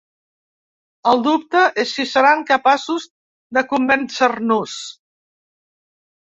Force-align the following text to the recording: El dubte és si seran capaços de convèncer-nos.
El 1.11 1.21
dubte 1.27 1.61
és 1.83 1.91
si 1.99 2.07
seran 2.15 2.43
capaços 2.53 3.07
de 3.59 3.67
convèncer-nos. 3.77 4.77